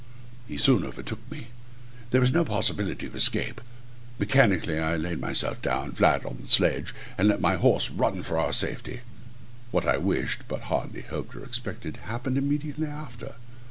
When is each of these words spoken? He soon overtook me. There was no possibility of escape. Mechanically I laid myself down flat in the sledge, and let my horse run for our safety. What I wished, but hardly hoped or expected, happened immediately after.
He 0.47 0.57
soon 0.57 0.83
overtook 0.83 1.19
me. 1.29 1.49
There 2.09 2.21
was 2.21 2.31
no 2.31 2.43
possibility 2.43 3.05
of 3.05 3.15
escape. 3.15 3.61
Mechanically 4.17 4.79
I 4.79 4.97
laid 4.97 5.19
myself 5.19 5.61
down 5.61 5.91
flat 5.91 6.25
in 6.25 6.37
the 6.39 6.47
sledge, 6.47 6.95
and 7.19 7.27
let 7.27 7.39
my 7.39 7.55
horse 7.55 7.91
run 7.91 8.23
for 8.23 8.39
our 8.39 8.51
safety. 8.51 9.01
What 9.69 9.85
I 9.85 9.97
wished, 9.97 10.41
but 10.47 10.61
hardly 10.73 11.01
hoped 11.01 11.35
or 11.35 11.43
expected, 11.43 11.97
happened 11.97 12.39
immediately 12.39 12.87
after. 12.87 13.35